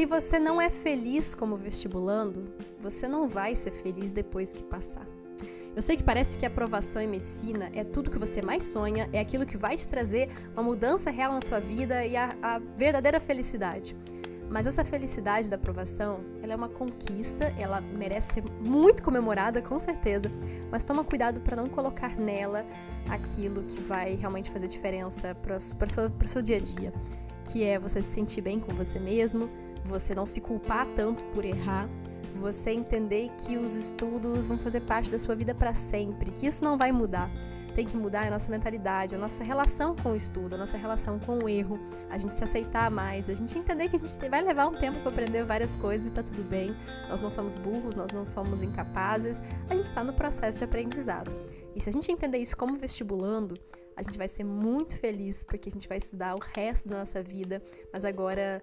Se 0.00 0.06
você 0.06 0.38
não 0.38 0.58
é 0.58 0.70
feliz 0.70 1.34
como 1.34 1.58
vestibulando, 1.58 2.50
você 2.80 3.06
não 3.06 3.28
vai 3.28 3.54
ser 3.54 3.70
feliz 3.70 4.12
depois 4.12 4.50
que 4.50 4.62
passar. 4.62 5.06
Eu 5.76 5.82
sei 5.82 5.94
que 5.94 6.02
parece 6.02 6.38
que 6.38 6.46
a 6.46 6.48
aprovação 6.48 7.02
em 7.02 7.06
medicina 7.06 7.70
é 7.74 7.84
tudo 7.84 8.10
que 8.10 8.18
você 8.18 8.40
mais 8.40 8.64
sonha, 8.64 9.10
é 9.12 9.20
aquilo 9.20 9.44
que 9.44 9.58
vai 9.58 9.76
te 9.76 9.86
trazer 9.86 10.30
uma 10.54 10.62
mudança 10.62 11.10
real 11.10 11.34
na 11.34 11.42
sua 11.42 11.60
vida 11.60 12.02
e 12.02 12.16
a, 12.16 12.34
a 12.40 12.58
verdadeira 12.58 13.20
felicidade. 13.20 13.94
Mas 14.48 14.64
essa 14.64 14.86
felicidade 14.86 15.50
da 15.50 15.56
aprovação, 15.56 16.24
ela 16.42 16.54
é 16.54 16.56
uma 16.56 16.70
conquista, 16.70 17.54
ela 17.58 17.82
merece 17.82 18.32
ser 18.32 18.44
muito 18.58 19.02
comemorada, 19.02 19.60
com 19.60 19.78
certeza, 19.78 20.32
mas 20.70 20.82
toma 20.82 21.04
cuidado 21.04 21.42
para 21.42 21.54
não 21.54 21.68
colocar 21.68 22.16
nela 22.16 22.64
aquilo 23.10 23.64
que 23.64 23.78
vai 23.82 24.14
realmente 24.14 24.50
fazer 24.50 24.66
diferença 24.66 25.34
para 25.34 25.58
o 25.58 25.60
seu, 25.60 26.10
seu 26.24 26.40
dia 26.40 26.56
a 26.56 26.60
dia, 26.60 26.90
que 27.52 27.62
é 27.64 27.78
você 27.78 28.02
se 28.02 28.14
sentir 28.14 28.40
bem 28.40 28.58
com 28.58 28.74
você 28.74 28.98
mesmo, 28.98 29.50
você 29.84 30.14
não 30.14 30.26
se 30.26 30.40
culpar 30.40 30.86
tanto 30.94 31.24
por 31.26 31.44
errar, 31.44 31.88
você 32.34 32.70
entender 32.70 33.30
que 33.36 33.58
os 33.58 33.74
estudos 33.74 34.46
vão 34.46 34.58
fazer 34.58 34.80
parte 34.80 35.10
da 35.10 35.18
sua 35.18 35.34
vida 35.34 35.54
para 35.54 35.74
sempre, 35.74 36.30
que 36.30 36.46
isso 36.46 36.64
não 36.64 36.78
vai 36.78 36.90
mudar. 36.90 37.30
Tem 37.74 37.86
que 37.86 37.96
mudar 37.96 38.26
a 38.26 38.30
nossa 38.30 38.50
mentalidade, 38.50 39.14
a 39.14 39.18
nossa 39.18 39.44
relação 39.44 39.94
com 39.94 40.12
o 40.12 40.16
estudo, 40.16 40.54
a 40.54 40.58
nossa 40.58 40.76
relação 40.76 41.20
com 41.20 41.38
o 41.38 41.48
erro, 41.48 41.78
a 42.10 42.18
gente 42.18 42.34
se 42.34 42.42
aceitar 42.42 42.90
mais, 42.90 43.30
a 43.30 43.34
gente 43.34 43.56
entender 43.56 43.88
que 43.88 43.96
a 43.96 43.98
gente 43.98 44.28
vai 44.28 44.42
levar 44.42 44.66
um 44.66 44.74
tempo 44.74 44.98
para 45.00 45.10
aprender 45.10 45.44
várias 45.44 45.76
coisas 45.76 46.08
e 46.08 46.10
tá 46.10 46.22
tudo 46.22 46.42
bem. 46.42 46.74
Nós 47.08 47.20
não 47.20 47.30
somos 47.30 47.54
burros, 47.54 47.94
nós 47.94 48.10
não 48.10 48.24
somos 48.24 48.60
incapazes, 48.60 49.40
a 49.68 49.76
gente 49.76 49.86
está 49.86 50.02
no 50.02 50.12
processo 50.12 50.58
de 50.58 50.64
aprendizado. 50.64 51.30
E 51.74 51.80
se 51.80 51.88
a 51.88 51.92
gente 51.92 52.10
entender 52.10 52.38
isso 52.38 52.56
como 52.56 52.76
vestibulando, 52.76 53.54
a 53.96 54.02
gente 54.02 54.18
vai 54.18 54.26
ser 54.28 54.44
muito 54.44 54.98
feliz 54.98 55.44
porque 55.44 55.68
a 55.68 55.72
gente 55.72 55.86
vai 55.86 55.98
estudar 55.98 56.34
o 56.34 56.40
resto 56.40 56.88
da 56.88 56.98
nossa 56.98 57.22
vida, 57.22 57.62
mas 57.92 58.04
agora 58.04 58.62